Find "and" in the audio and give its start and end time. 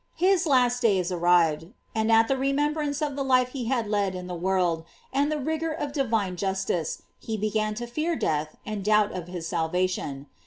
1.93-2.11, 5.13-5.31, 8.65-8.83